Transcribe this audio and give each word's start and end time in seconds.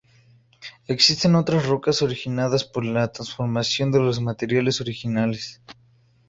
Existen 0.87 1.35
otras 1.35 1.67
rocas 1.67 2.01
originadas 2.01 2.63
por 2.63 2.83
la 2.83 3.11
transformación 3.11 3.91
de 3.91 3.99
los 3.99 4.19
materiales 4.19 4.81
originales. 4.81 5.61